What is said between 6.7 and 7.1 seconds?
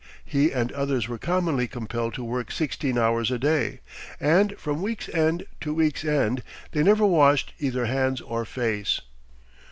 they never